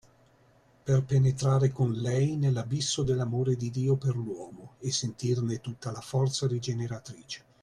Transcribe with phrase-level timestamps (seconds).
[0.83, 6.47] Per penetrare con Lei nell'abisso dell'amore di Dio per l'uomo e sentirne tutta la forza
[6.47, 7.45] rigeneratrice.